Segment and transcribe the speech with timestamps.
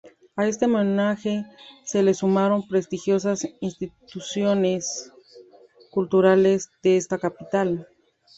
[0.35, 1.45] A este homenaje
[1.85, 5.13] se sumaron prestigiosas instituciones
[5.91, 7.87] culturales de esa capital.